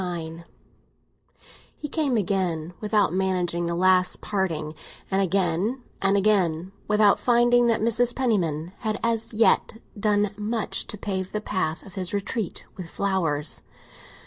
[0.01, 0.43] XXIX
[1.77, 4.73] HE came again, without managing the last parting;
[5.11, 8.15] and again and again, without finding that Mrs.
[8.15, 13.61] Penniman had as yet done much to pave the path of retreat with flowers.